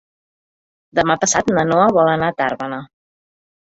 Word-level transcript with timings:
Demà 0.99 1.17
passat 1.25 1.53
na 1.57 1.67
Noa 1.73 1.91
vol 1.99 2.13
anar 2.17 2.31
a 2.33 2.35
Tàrbena. 2.43 2.85